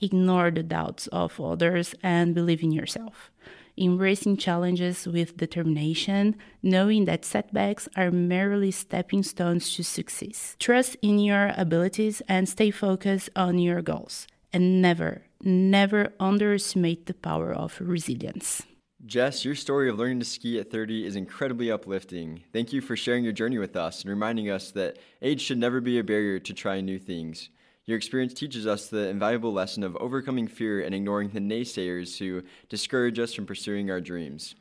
ignore 0.00 0.50
the 0.50 0.62
doubts 0.62 1.06
of 1.08 1.40
others 1.40 1.94
and 2.02 2.34
believe 2.34 2.62
in 2.62 2.72
yourself. 2.72 3.30
Embracing 3.76 4.36
challenges 4.36 5.06
with 5.06 5.36
determination, 5.36 6.36
knowing 6.62 7.04
that 7.04 7.24
setbacks 7.24 7.88
are 7.96 8.10
merely 8.10 8.70
stepping 8.70 9.22
stones 9.22 9.74
to 9.74 9.82
success. 9.82 10.56
Trust 10.58 10.96
in 11.02 11.18
your 11.18 11.52
abilities 11.56 12.22
and 12.28 12.48
stay 12.48 12.70
focused 12.70 13.30
on 13.36 13.58
your 13.58 13.82
goals. 13.82 14.26
And 14.52 14.80
never, 14.80 15.22
never 15.42 16.12
underestimate 16.20 17.06
the 17.06 17.14
power 17.14 17.52
of 17.52 17.78
resilience. 17.80 18.62
Jess, 19.06 19.44
your 19.44 19.54
story 19.54 19.90
of 19.90 19.98
learning 19.98 20.20
to 20.20 20.24
ski 20.24 20.58
at 20.58 20.70
30 20.70 21.04
is 21.04 21.14
incredibly 21.14 21.70
uplifting. 21.70 22.42
Thank 22.54 22.72
you 22.72 22.80
for 22.80 22.96
sharing 22.96 23.22
your 23.22 23.34
journey 23.34 23.58
with 23.58 23.76
us 23.76 24.00
and 24.00 24.08
reminding 24.08 24.48
us 24.48 24.70
that 24.70 24.98
age 25.20 25.42
should 25.42 25.58
never 25.58 25.82
be 25.82 25.98
a 25.98 26.04
barrier 26.04 26.38
to 26.38 26.54
trying 26.54 26.86
new 26.86 26.98
things. 26.98 27.50
Your 27.84 27.98
experience 27.98 28.32
teaches 28.32 28.66
us 28.66 28.86
the 28.86 29.08
invaluable 29.08 29.52
lesson 29.52 29.82
of 29.82 29.94
overcoming 29.96 30.48
fear 30.48 30.80
and 30.80 30.94
ignoring 30.94 31.28
the 31.28 31.40
naysayers 31.40 32.16
who 32.18 32.44
discourage 32.70 33.18
us 33.18 33.34
from 33.34 33.44
pursuing 33.44 33.90
our 33.90 34.00
dreams. 34.00 34.54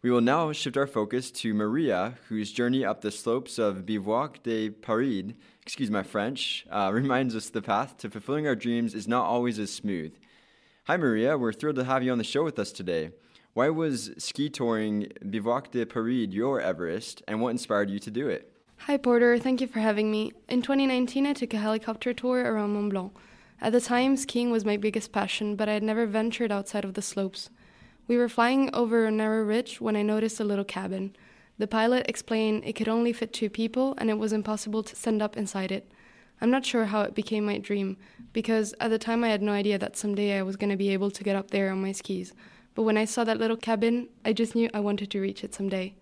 We 0.00 0.10
will 0.10 0.22
now 0.22 0.52
shift 0.52 0.78
our 0.78 0.86
focus 0.86 1.30
to 1.32 1.52
Maria, 1.52 2.14
whose 2.30 2.50
journey 2.50 2.86
up 2.86 3.02
the 3.02 3.10
slopes 3.10 3.58
of 3.58 3.84
Bivouac 3.84 4.42
de 4.42 4.70
Paris, 4.70 5.34
excuse 5.60 5.90
my 5.90 6.02
French, 6.02 6.66
uh, 6.70 6.90
reminds 6.94 7.36
us 7.36 7.50
the 7.50 7.60
path 7.60 7.98
to 7.98 8.08
fulfilling 8.08 8.46
our 8.46 8.56
dreams 8.56 8.94
is 8.94 9.06
not 9.06 9.26
always 9.26 9.58
as 9.58 9.70
smooth. 9.70 10.16
Hi, 10.84 10.96
Maria. 10.96 11.36
We're 11.36 11.52
thrilled 11.52 11.76
to 11.76 11.84
have 11.84 12.02
you 12.02 12.10
on 12.10 12.18
the 12.18 12.24
show 12.24 12.42
with 12.42 12.58
us 12.58 12.72
today. 12.72 13.10
Why 13.54 13.68
was 13.68 14.12
ski 14.16 14.48
touring 14.48 15.12
Bivouac 15.28 15.72
de 15.72 15.84
Paris 15.84 16.28
your 16.30 16.58
Everest, 16.58 17.22
and 17.28 17.42
what 17.42 17.50
inspired 17.50 17.90
you 17.90 17.98
to 17.98 18.10
do 18.10 18.26
it? 18.26 18.50
Hi, 18.78 18.96
Porter. 18.96 19.38
Thank 19.38 19.60
you 19.60 19.66
for 19.66 19.80
having 19.80 20.10
me. 20.10 20.32
In 20.48 20.62
2019, 20.62 21.26
I 21.26 21.34
took 21.34 21.52
a 21.52 21.58
helicopter 21.58 22.14
tour 22.14 22.50
around 22.50 22.72
Mont 22.72 22.88
Blanc. 22.88 23.12
At 23.60 23.72
the 23.72 23.80
time, 23.82 24.16
skiing 24.16 24.50
was 24.50 24.64
my 24.64 24.78
biggest 24.78 25.12
passion, 25.12 25.54
but 25.54 25.68
I 25.68 25.74
had 25.74 25.82
never 25.82 26.06
ventured 26.06 26.50
outside 26.50 26.86
of 26.86 26.94
the 26.94 27.02
slopes. 27.02 27.50
We 28.08 28.16
were 28.16 28.30
flying 28.30 28.74
over 28.74 29.04
a 29.04 29.10
narrow 29.10 29.44
ridge 29.44 29.82
when 29.82 29.96
I 29.96 30.02
noticed 30.02 30.40
a 30.40 30.44
little 30.44 30.64
cabin. 30.64 31.14
The 31.58 31.66
pilot 31.66 32.06
explained 32.08 32.64
it 32.64 32.72
could 32.72 32.88
only 32.88 33.12
fit 33.12 33.34
two 33.34 33.50
people 33.50 33.94
and 33.98 34.08
it 34.08 34.16
was 34.16 34.32
impossible 34.32 34.82
to 34.82 34.96
stand 34.96 35.20
up 35.20 35.36
inside 35.36 35.70
it. 35.70 35.92
I'm 36.40 36.50
not 36.50 36.64
sure 36.64 36.86
how 36.86 37.02
it 37.02 37.14
became 37.14 37.44
my 37.44 37.58
dream, 37.58 37.98
because 38.32 38.74
at 38.80 38.88
the 38.88 38.98
time 38.98 39.22
I 39.22 39.28
had 39.28 39.42
no 39.42 39.52
idea 39.52 39.78
that 39.78 39.98
someday 39.98 40.38
I 40.38 40.42
was 40.42 40.56
going 40.56 40.70
to 40.70 40.76
be 40.76 40.88
able 40.88 41.10
to 41.10 41.22
get 41.22 41.36
up 41.36 41.50
there 41.50 41.70
on 41.70 41.82
my 41.82 41.92
skis. 41.92 42.32
But 42.74 42.82
when 42.82 42.96
I 42.96 43.04
saw 43.04 43.24
that 43.24 43.38
little 43.38 43.56
cabin, 43.56 44.08
I 44.24 44.32
just 44.32 44.54
knew 44.54 44.70
I 44.72 44.80
wanted 44.80 45.10
to 45.10 45.20
reach 45.20 45.44
it 45.44 45.54
someday. 45.54 45.94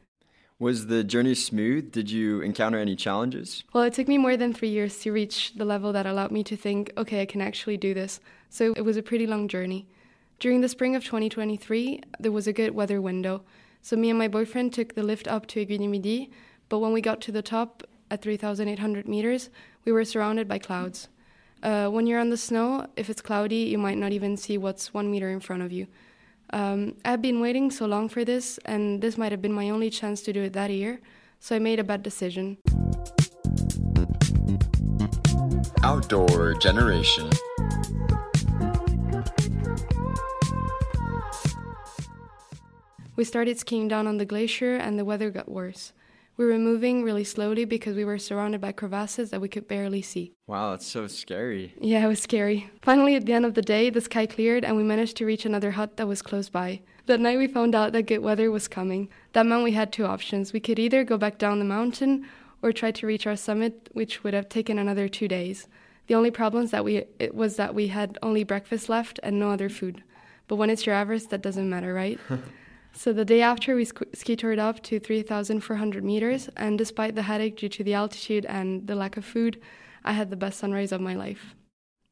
Was 0.59 0.89
the 0.89 1.03
journey 1.03 1.35
smooth? 1.35 1.91
Did 1.91 2.11
you 2.11 2.43
encounter 2.43 2.79
any 2.79 2.95
challenges? 2.95 3.65
Well, 3.73 3.85
it 3.85 3.95
took 3.95 4.09
me 4.09 4.19
more 4.19 4.37
than 4.37 4.53
three 4.53 4.69
years 4.69 4.99
to 4.99 5.11
reach 5.11 5.55
the 5.57 5.65
level 5.65 5.91
that 5.95 6.05
allowed 6.05 6.31
me 6.31 6.45
to 6.45 6.57
think, 6.57 6.93
okay, 6.99 7.23
I 7.23 7.27
can 7.27 7.41
actually 7.41 7.79
do 7.79 7.95
this. 7.95 8.21
So 8.51 8.75
it 8.77 8.83
was 8.83 8.99
a 8.99 9.03
pretty 9.03 9.27
long 9.27 9.49
journey. 9.49 9.89
During 10.39 10.61
the 10.61 10.69
spring 10.69 10.95
of 10.95 11.05
2023, 11.05 12.03
there 12.19 12.31
was 12.31 12.47
a 12.47 12.53
good 12.53 12.75
weather 12.75 13.01
window. 13.01 13.43
So 13.81 13.97
me 13.97 14.11
and 14.11 14.19
my 14.19 14.29
boyfriend 14.29 14.75
took 14.75 14.95
the 14.95 15.03
lift 15.03 15.27
up 15.27 15.47
to 15.47 15.65
Aiguille 15.65 15.79
du 15.79 15.89
Midi, 15.89 16.31
but 16.69 16.81
when 16.81 16.93
we 16.93 17.01
got 17.01 17.23
to 17.23 17.33
the 17.33 17.43
top 17.43 17.83
at 18.11 18.21
3,800 18.21 19.09
meters, 19.09 19.49
we 19.85 19.93
were 19.93 20.05
surrounded 20.05 20.47
by 20.47 20.59
clouds. 20.59 21.09
Uh, 21.63 21.89
when 21.89 22.07
you're 22.07 22.21
on 22.21 22.31
the 22.31 22.37
snow, 22.37 22.87
if 22.97 23.09
it's 23.09 23.23
cloudy, 23.23 23.57
you 23.57 23.79
might 23.79 23.99
not 23.99 24.13
even 24.13 24.37
see 24.37 24.59
what's 24.59 24.93
one 24.93 25.11
meter 25.11 25.31
in 25.31 25.41
front 25.41 25.63
of 25.63 25.73
you. 25.73 25.87
Um, 26.53 26.97
I've 27.05 27.23
been 27.23 27.41
waiting 27.41 27.71
so 27.71 27.87
long 27.87 28.09
for 28.09 28.25
this, 28.25 28.59
and 28.65 29.01
this 29.01 29.17
might 29.17 29.31
have 29.31 29.41
been 29.41 29.53
my 29.53 29.71
only 29.71 29.89
chance 29.89 30.21
to 30.23 30.33
do 30.33 30.43
it 30.43 30.53
that 30.55 30.71
year, 30.71 31.01
so 31.39 31.55
I 31.55 31.61
made 31.61 31.79
a 31.79 31.85
bad 31.85 32.03
decision. 32.03 32.59
Outdoor 35.85 36.55
Generation. 36.55 37.31
We 43.15 43.25
started 43.25 43.59
skiing 43.59 43.87
down 43.87 44.07
on 44.07 44.17
the 44.17 44.25
glacier, 44.25 44.75
and 44.75 44.99
the 44.99 45.05
weather 45.05 45.31
got 45.31 45.49
worse. 45.49 45.93
We 46.37 46.47
were 46.47 46.59
moving 46.59 47.03
really 47.03 47.25
slowly 47.25 47.65
because 47.67 47.97
we 47.97 48.05
were 48.05 48.19
surrounded 48.19 48.61
by 48.61 48.73
crevasses 48.73 49.31
that 49.31 49.41
we 49.41 49.49
could 49.49 49.69
barely 49.69 50.01
see. 50.01 50.33
Wow, 50.47 50.71
that's 50.71 50.87
so 50.87 51.07
scary. 51.07 51.75
Yeah, 51.81 52.05
it 52.05 52.09
was 52.09 52.23
scary. 52.23 52.71
Finally, 52.81 53.15
at 53.15 53.27
the 53.27 53.35
end 53.35 53.45
of 53.45 53.55
the 53.55 53.63
day, 53.63 53.91
the 53.91 54.01
sky 54.01 54.25
cleared 54.27 54.65
and 54.65 54.77
we 54.77 54.83
managed 54.83 55.17
to 55.19 55.27
reach 55.27 55.45
another 55.45 55.73
hut 55.73 55.97
that 55.99 56.09
was 56.09 56.23
close 56.23 56.49
by. 56.49 56.81
That 57.07 57.21
night, 57.21 57.39
we 57.39 57.47
found 57.47 57.75
out 57.75 57.93
that 57.93 58.05
good 58.07 58.21
weather 58.21 58.51
was 58.51 58.69
coming. 58.69 59.09
That 59.33 59.45
meant 59.45 59.65
we 59.65 59.73
had 59.73 59.93
two 59.93 60.07
options. 60.07 60.53
We 60.53 60.61
could 60.61 60.79
either 60.79 61.05
go 61.05 61.19
back 61.19 61.39
down 61.39 61.59
the 61.59 61.65
mountain 61.65 62.27
or 62.63 62.73
try 62.73 62.91
to 62.93 63.07
reach 63.07 63.27
our 63.27 63.37
summit, 63.37 63.89
which 63.93 64.23
would 64.23 64.35
have 64.35 64.49
taken 64.49 64.79
another 64.79 65.09
two 65.09 65.29
days. 65.29 65.67
The 66.07 66.15
only 66.15 66.31
problem 66.31 66.67
that 66.67 66.85
we 66.85 67.05
it 67.19 67.35
was 67.35 67.57
that 67.57 67.75
we 67.75 67.89
had 67.89 68.19
only 68.23 68.45
breakfast 68.45 68.89
left 68.89 69.21
and 69.23 69.39
no 69.39 69.51
other 69.51 69.69
food. 69.69 70.03
But 70.49 70.57
when 70.57 70.71
it's 70.71 70.85
your 70.87 70.95
Everest, 70.95 71.31
that 71.31 71.43
doesn't 71.43 71.71
matter, 71.71 71.95
right? 71.95 72.19
So 72.93 73.13
the 73.13 73.25
day 73.25 73.41
after, 73.41 73.75
we 73.77 73.85
ski 73.85 74.37
toured 74.37 74.59
up 74.59 74.83
to 74.85 75.01
3,400 75.01 76.05
meters, 76.05 76.49
and 76.57 76.77
despite 76.77 77.15
the 77.15 77.23
headache 77.23 77.57
due 77.57 77.69
to 77.69 77.85
the 77.85 77.95
altitude 77.95 78.45
and 78.47 78.87
the 78.87 78.95
lack 78.95 79.17
of 79.17 79.25
food, 79.25 79.61
I 80.05 80.13
had 80.13 80.31
the 80.31 80.37
best 80.37 80.59
sunrise 80.59 80.93
of 80.93 81.01
my 81.01 81.15
life. 81.15 81.55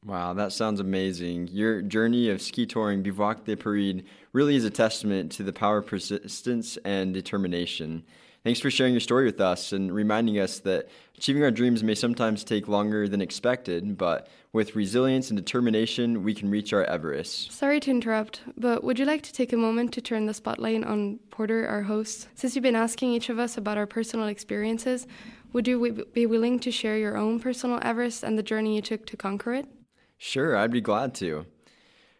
Wow, 0.05 0.33
that 0.33 0.53
sounds 0.53 0.79
amazing. 0.79 1.49
Your 1.49 1.81
journey 1.81 2.29
of 2.29 2.41
ski 2.41 2.65
touring 2.65 3.03
Bivouac 3.03 3.43
de 3.43 3.57
Paris 3.57 4.01
really 4.31 4.55
is 4.55 4.63
a 4.63 4.69
testament 4.69 5.31
to 5.33 5.43
the 5.43 5.51
power 5.51 5.79
of 5.79 5.87
persistence 5.87 6.77
and 6.85 7.13
determination. 7.13 8.05
Thanks 8.43 8.61
for 8.61 8.71
sharing 8.71 8.93
your 8.93 9.01
story 9.01 9.25
with 9.25 9.41
us 9.41 9.73
and 9.73 9.93
reminding 9.93 10.39
us 10.39 10.59
that 10.59 10.87
achieving 11.17 11.43
our 11.43 11.51
dreams 11.51 11.83
may 11.83 11.93
sometimes 11.93 12.45
take 12.45 12.69
longer 12.69 13.05
than 13.05 13.21
expected, 13.21 13.97
but 13.97 14.29
with 14.53 14.77
resilience 14.77 15.29
and 15.29 15.37
determination, 15.37 16.23
we 16.23 16.33
can 16.33 16.49
reach 16.49 16.71
our 16.71 16.85
Everest. 16.85 17.51
Sorry 17.51 17.81
to 17.81 17.91
interrupt, 17.91 18.41
but 18.55 18.81
would 18.81 18.97
you 18.97 19.03
like 19.03 19.23
to 19.23 19.33
take 19.33 19.51
a 19.51 19.57
moment 19.57 19.93
to 19.93 20.01
turn 20.01 20.25
the 20.25 20.33
spotlight 20.33 20.85
on 20.85 21.19
Porter, 21.31 21.67
our 21.67 21.83
host? 21.83 22.29
Since 22.33 22.55
you've 22.55 22.63
been 22.63 22.77
asking 22.77 23.11
each 23.11 23.27
of 23.27 23.39
us 23.39 23.57
about 23.57 23.77
our 23.77 23.85
personal 23.85 24.27
experiences, 24.27 25.05
would 25.51 25.67
you 25.67 26.05
be 26.13 26.25
willing 26.25 26.59
to 26.59 26.71
share 26.71 26.97
your 26.97 27.17
own 27.17 27.41
personal 27.41 27.79
Everest 27.81 28.23
and 28.23 28.37
the 28.37 28.43
journey 28.43 28.75
you 28.77 28.81
took 28.81 29.05
to 29.07 29.17
conquer 29.17 29.53
it? 29.53 29.67
Sure, 30.17 30.55
I'd 30.55 30.71
be 30.71 30.81
glad 30.81 31.13
to. 31.15 31.45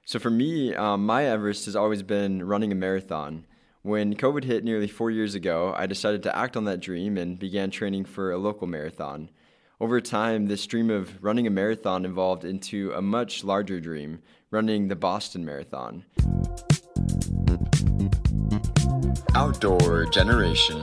So, 0.03 0.19
for 0.19 0.29
me, 0.29 0.75
um, 0.75 1.05
my 1.05 1.25
Everest 1.25 1.65
has 1.65 1.75
always 1.75 2.03
been 2.03 2.43
running 2.43 2.71
a 2.71 2.75
marathon. 2.75 3.45
When 3.81 4.13
COVID 4.13 4.43
hit 4.43 4.65
nearly 4.65 4.89
four 4.89 5.09
years 5.09 5.35
ago, 5.35 5.73
I 5.73 5.87
decided 5.87 6.21
to 6.23 6.37
act 6.37 6.57
on 6.57 6.65
that 6.65 6.81
dream 6.81 7.17
and 7.17 7.39
began 7.39 7.71
training 7.71 8.03
for 8.03 8.29
a 8.29 8.37
local 8.37 8.67
marathon. 8.67 9.29
Over 9.79 10.01
time, 10.01 10.47
this 10.47 10.67
dream 10.67 10.89
of 10.89 11.23
running 11.23 11.47
a 11.47 11.49
marathon 11.49 12.03
evolved 12.03 12.43
into 12.43 12.91
a 12.91 13.01
much 13.01 13.45
larger 13.45 13.79
dream, 13.79 14.21
running 14.51 14.89
the 14.89 14.97
Boston 14.97 15.45
Marathon. 15.45 16.03
Outdoor 19.33 20.07
Generation. 20.07 20.81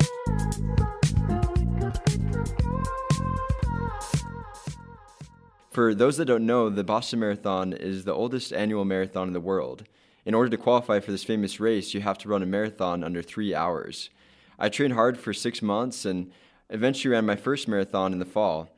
For 5.70 5.94
those 5.94 6.16
that 6.16 6.24
don't 6.24 6.46
know, 6.46 6.70
the 6.70 6.82
Boston 6.82 7.20
Marathon 7.20 7.74
is 7.74 8.04
the 8.04 8.14
oldest 8.14 8.54
annual 8.54 8.86
marathon 8.86 9.28
in 9.28 9.34
the 9.34 9.40
world. 9.40 9.84
In 10.26 10.34
order 10.34 10.50
to 10.50 10.56
qualify 10.56 10.98
for 10.98 11.12
this 11.12 11.22
famous 11.22 11.60
race, 11.60 11.94
you 11.94 12.00
have 12.00 12.18
to 12.18 12.28
run 12.28 12.42
a 12.42 12.46
marathon 12.46 13.04
under 13.04 13.22
three 13.22 13.54
hours. 13.54 14.10
I 14.58 14.68
trained 14.68 14.94
hard 14.94 15.16
for 15.16 15.32
six 15.32 15.62
months 15.62 16.04
and 16.04 16.32
eventually 16.68 17.12
ran 17.12 17.24
my 17.24 17.36
first 17.36 17.68
marathon 17.68 18.12
in 18.12 18.18
the 18.18 18.24
fall. 18.24 18.68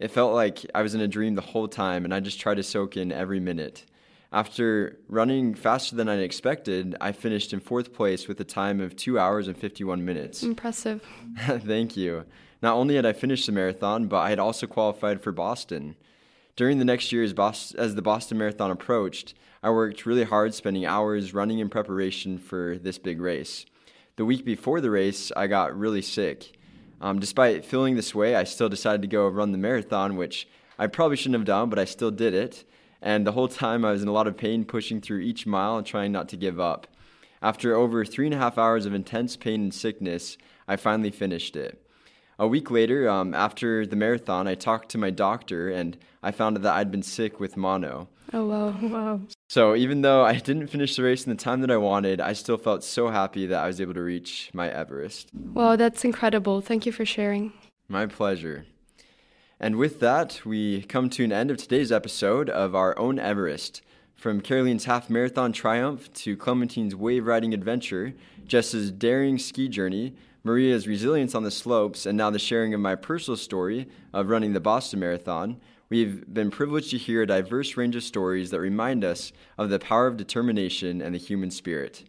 It 0.00 0.10
felt 0.10 0.34
like 0.34 0.66
I 0.74 0.82
was 0.82 0.96
in 0.96 1.00
a 1.00 1.06
dream 1.06 1.36
the 1.36 1.40
whole 1.40 1.68
time, 1.68 2.04
and 2.04 2.12
I 2.12 2.18
just 2.18 2.40
tried 2.40 2.56
to 2.56 2.64
soak 2.64 2.96
in 2.96 3.12
every 3.12 3.38
minute. 3.38 3.86
After 4.32 4.98
running 5.08 5.54
faster 5.54 5.94
than 5.94 6.08
I 6.08 6.16
expected, 6.16 6.96
I 7.00 7.12
finished 7.12 7.52
in 7.52 7.60
fourth 7.60 7.94
place 7.94 8.26
with 8.26 8.40
a 8.40 8.44
time 8.44 8.80
of 8.80 8.96
2 8.96 9.16
hours 9.16 9.46
and 9.46 9.56
51 9.56 10.04
minutes. 10.04 10.42
Impressive. 10.42 11.02
Thank 11.38 11.96
you. 11.96 12.24
Not 12.60 12.74
only 12.74 12.96
had 12.96 13.06
I 13.06 13.12
finished 13.12 13.46
the 13.46 13.52
marathon, 13.52 14.08
but 14.08 14.18
I 14.18 14.30
had 14.30 14.40
also 14.40 14.66
qualified 14.66 15.22
for 15.22 15.30
Boston. 15.30 15.94
During 16.56 16.78
the 16.78 16.84
next 16.84 17.12
year, 17.12 17.22
as 17.22 17.34
the 17.34 18.02
Boston 18.02 18.38
Marathon 18.38 18.70
approached, 18.70 19.34
I 19.66 19.70
worked 19.70 20.06
really 20.06 20.22
hard, 20.22 20.54
spending 20.54 20.86
hours 20.86 21.34
running 21.34 21.58
in 21.58 21.68
preparation 21.68 22.38
for 22.38 22.78
this 22.78 22.98
big 22.98 23.20
race. 23.20 23.66
The 24.14 24.24
week 24.24 24.44
before 24.44 24.80
the 24.80 24.90
race, 24.90 25.32
I 25.36 25.48
got 25.48 25.76
really 25.76 26.02
sick. 26.02 26.56
Um, 27.00 27.18
despite 27.18 27.64
feeling 27.64 27.96
this 27.96 28.14
way, 28.14 28.36
I 28.36 28.44
still 28.44 28.68
decided 28.68 29.02
to 29.02 29.08
go 29.08 29.26
run 29.26 29.52
the 29.52 29.58
marathon, 29.58 30.16
which 30.16 30.46
I 30.78 30.86
probably 30.86 31.16
shouldn't 31.16 31.40
have 31.40 31.44
done, 31.44 31.68
but 31.68 31.78
I 31.80 31.84
still 31.84 32.12
did 32.12 32.32
it 32.32 32.64
and 33.02 33.26
the 33.26 33.32
whole 33.32 33.48
time 33.48 33.84
I 33.84 33.92
was 33.92 34.02
in 34.02 34.08
a 34.08 34.12
lot 34.12 34.26
of 34.26 34.36
pain 34.36 34.64
pushing 34.64 35.00
through 35.00 35.20
each 35.20 35.46
mile 35.46 35.76
and 35.76 35.86
trying 35.86 36.12
not 36.12 36.28
to 36.30 36.36
give 36.36 36.58
up. 36.58 36.86
After 37.42 37.74
over 37.74 38.04
three 38.04 38.26
and 38.26 38.34
a 38.34 38.38
half 38.38 38.58
hours 38.58 38.86
of 38.86 38.94
intense 38.94 39.36
pain 39.36 39.62
and 39.62 39.74
sickness, 39.74 40.38
I 40.66 40.76
finally 40.76 41.10
finished 41.10 41.56
it. 41.56 41.80
A 42.38 42.46
week 42.46 42.70
later, 42.70 43.08
um, 43.08 43.34
after 43.34 43.86
the 43.86 43.96
marathon, 43.96 44.46
I 44.46 44.54
talked 44.54 44.90
to 44.90 44.98
my 44.98 45.10
doctor 45.10 45.70
and 45.70 45.96
I 46.22 46.30
found 46.32 46.56
out 46.56 46.62
that 46.62 46.74
I'd 46.74 46.90
been 46.90 47.02
sick 47.02 47.38
with 47.40 47.56
mono. 47.56 48.08
Oh, 48.32 48.46
wow. 48.46 48.76
Wow. 48.82 49.20
So, 49.48 49.76
even 49.76 50.02
though 50.02 50.24
I 50.24 50.34
didn't 50.34 50.66
finish 50.66 50.96
the 50.96 51.02
race 51.02 51.24
in 51.24 51.30
the 51.30 51.42
time 51.42 51.60
that 51.60 51.70
I 51.70 51.76
wanted, 51.76 52.20
I 52.20 52.32
still 52.32 52.58
felt 52.58 52.82
so 52.82 53.08
happy 53.08 53.46
that 53.46 53.62
I 53.62 53.66
was 53.66 53.80
able 53.80 53.94
to 53.94 54.02
reach 54.02 54.50
my 54.52 54.68
Everest. 54.68 55.30
Wow, 55.32 55.76
that's 55.76 56.04
incredible. 56.04 56.60
Thank 56.60 56.86
you 56.86 56.92
for 56.92 57.04
sharing. 57.04 57.52
My 57.88 58.06
pleasure. 58.06 58.66
And 59.60 59.76
with 59.76 60.00
that, 60.00 60.42
we 60.44 60.82
come 60.82 61.08
to 61.10 61.24
an 61.24 61.32
end 61.32 61.50
of 61.50 61.56
today's 61.56 61.92
episode 61.92 62.50
of 62.50 62.74
our 62.74 62.98
own 62.98 63.18
Everest. 63.18 63.80
From 64.14 64.40
Caroline's 64.40 64.86
half 64.86 65.08
marathon 65.08 65.52
triumph 65.52 66.12
to 66.14 66.36
Clementine's 66.36 66.96
wave 66.96 67.26
riding 67.26 67.54
adventure, 67.54 68.14
Jess's 68.46 68.90
daring 68.90 69.38
ski 69.38 69.68
journey, 69.68 70.14
Maria's 70.42 70.86
resilience 70.86 71.34
on 71.34 71.42
the 71.42 71.50
slopes, 71.50 72.06
and 72.06 72.16
now 72.16 72.30
the 72.30 72.38
sharing 72.38 72.72
of 72.72 72.80
my 72.80 72.94
personal 72.94 73.36
story 73.36 73.88
of 74.12 74.28
running 74.28 74.52
the 74.52 74.60
Boston 74.60 75.00
Marathon, 75.00 75.60
we've 75.88 76.32
been 76.32 76.50
privileged 76.50 76.90
to 76.90 76.98
hear 76.98 77.22
a 77.22 77.26
diverse 77.26 77.76
range 77.76 77.96
of 77.96 78.02
stories 78.02 78.50
that 78.50 78.60
remind 78.60 79.04
us 79.04 79.32
of 79.56 79.70
the 79.70 79.78
power 79.78 80.06
of 80.06 80.16
determination 80.16 81.00
and 81.00 81.14
the 81.14 81.18
human 81.18 81.50
spirit. 81.50 82.04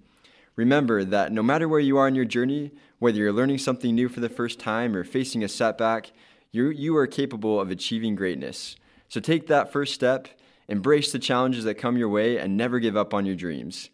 Remember 0.55 1.03
that 1.03 1.31
no 1.31 1.43
matter 1.43 1.67
where 1.67 1.79
you 1.79 1.97
are 1.97 2.07
in 2.07 2.15
your 2.15 2.25
journey, 2.25 2.71
whether 2.99 3.17
you're 3.17 3.31
learning 3.31 3.59
something 3.59 3.93
new 3.93 4.09
for 4.09 4.19
the 4.19 4.29
first 4.29 4.59
time 4.59 4.95
or 4.95 5.03
facing 5.03 5.43
a 5.43 5.47
setback, 5.47 6.11
you, 6.51 6.69
you 6.69 6.97
are 6.97 7.07
capable 7.07 7.59
of 7.59 7.69
achieving 7.69 8.15
greatness. 8.15 8.75
So 9.07 9.19
take 9.19 9.47
that 9.47 9.71
first 9.71 9.93
step, 9.93 10.27
embrace 10.67 11.11
the 11.11 11.19
challenges 11.19 11.63
that 11.65 11.75
come 11.75 11.97
your 11.97 12.09
way, 12.09 12.37
and 12.37 12.57
never 12.57 12.79
give 12.79 12.97
up 12.97 13.13
on 13.13 13.25
your 13.25 13.35
dreams. 13.35 13.89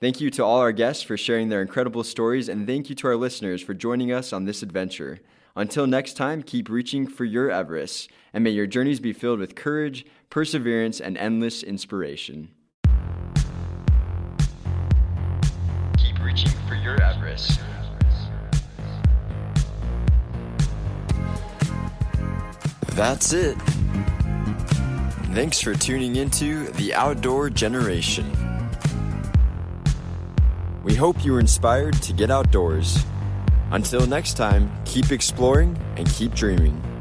Thank 0.00 0.20
you 0.20 0.30
to 0.30 0.44
all 0.44 0.58
our 0.58 0.72
guests 0.72 1.02
for 1.02 1.16
sharing 1.16 1.48
their 1.48 1.62
incredible 1.62 2.04
stories, 2.04 2.48
and 2.48 2.66
thank 2.66 2.90
you 2.90 2.96
to 2.96 3.06
our 3.06 3.16
listeners 3.16 3.62
for 3.62 3.72
joining 3.72 4.12
us 4.12 4.32
on 4.32 4.44
this 4.44 4.62
adventure. 4.62 5.20
Until 5.56 5.86
next 5.86 6.14
time, 6.14 6.42
keep 6.42 6.68
reaching 6.68 7.06
for 7.06 7.24
your 7.24 7.48
Everest, 7.48 8.10
and 8.32 8.42
may 8.42 8.50
your 8.50 8.66
journeys 8.66 8.98
be 8.98 9.12
filled 9.12 9.38
with 9.38 9.54
courage, 9.54 10.04
perseverance, 10.28 11.00
and 11.00 11.16
endless 11.16 11.62
inspiration. 11.62 12.48
Keep 15.96 16.24
reaching 16.24 16.50
for 16.66 16.74
your 16.74 17.00
Everest. 17.00 17.60
That's 22.94 23.32
it. 23.32 23.56
Thanks 25.34 25.60
for 25.60 25.74
tuning 25.74 26.16
into 26.16 26.66
The 26.72 26.94
Outdoor 26.94 27.48
Generation. 27.50 28.28
We 30.82 30.96
hope 30.96 31.24
you 31.24 31.32
were 31.32 31.40
inspired 31.40 31.94
to 32.02 32.12
get 32.12 32.30
outdoors. 32.30 33.04
Until 33.72 34.06
next 34.06 34.36
time, 34.36 34.70
keep 34.84 35.12
exploring 35.12 35.76
and 35.96 36.08
keep 36.08 36.34
dreaming. 36.34 36.93